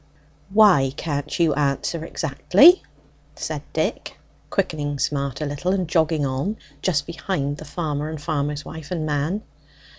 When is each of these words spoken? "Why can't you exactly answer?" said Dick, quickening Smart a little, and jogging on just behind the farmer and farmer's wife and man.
"Why 0.49 0.95
can't 0.97 1.37
you 1.39 1.53
exactly 1.53 2.01
answer?" 2.69 2.79
said 3.35 3.61
Dick, 3.71 4.17
quickening 4.49 4.97
Smart 4.97 5.41
a 5.41 5.45
little, 5.45 5.73
and 5.73 5.87
jogging 5.87 6.25
on 6.25 6.57
just 6.81 7.05
behind 7.05 7.57
the 7.57 7.65
farmer 7.65 8.09
and 8.09 8.19
farmer's 8.19 8.65
wife 8.65 8.89
and 8.89 9.05
man. 9.05 9.43